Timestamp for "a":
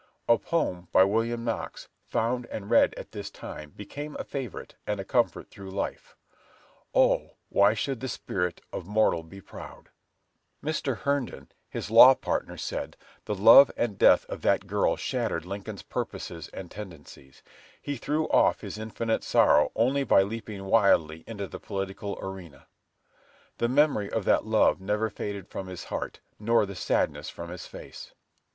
0.27-0.39, 4.17-4.23, 4.99-5.03